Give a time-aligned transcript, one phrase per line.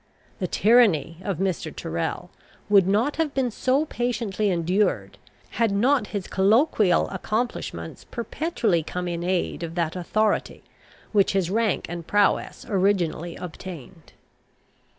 [0.39, 1.71] The tyranny of Mr.
[1.71, 2.31] Tyrrel
[2.69, 5.19] would not have been so patiently endured,
[5.51, 10.63] had not his colloquial accomplishments perpetually come in aid of that authority
[11.11, 14.13] which his rank and prowess originally obtained.